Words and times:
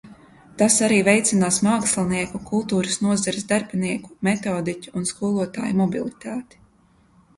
Tas 0.59 0.77
arī 0.85 0.95
veicinās 1.07 1.59
mākslinieku, 1.67 2.41
kultūras 2.49 2.97
nozares 3.09 3.45
darbinieku, 3.53 4.13
metodiķu 4.29 4.95
un 5.03 5.07
skolotāju 5.11 5.81
mobilitāti. 5.83 6.65